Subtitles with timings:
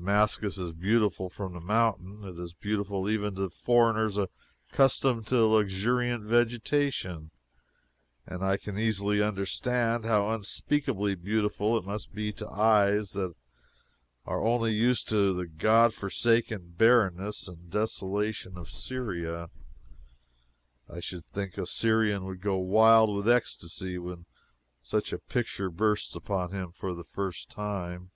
[0.00, 2.22] Damascus is beautiful from the mountain.
[2.22, 7.32] It is beautiful even to foreigners accustomed to luxuriant vegetation,
[8.24, 13.34] and I can easily understand how unspeakably beautiful it must be to eyes that
[14.24, 19.50] are only used to the God forsaken barrenness and desolation of Syria.
[20.88, 24.26] I should think a Syrian would go wild with ecstacy when
[24.80, 28.12] such a picture bursts upon him for the first time.